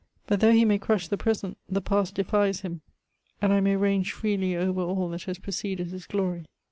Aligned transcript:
But, 0.25 0.39
though 0.39 0.51
he 0.51 0.65
may 0.65 0.79
crush 0.79 1.07
the 1.07 1.15
present, 1.15 1.57
the 1.69 1.79
past 1.79 2.15
defies 2.15 2.61
him; 2.61 2.81
and 3.39 3.53
I 3.53 3.59
may 3.59 3.75
range 3.75 4.13
freely 4.13 4.55
over 4.55 4.81
all 4.81 5.09
that 5.09 5.25
has 5.25 5.37
preceded 5.37 5.91
his 5.91 6.07
glory. 6.07 6.47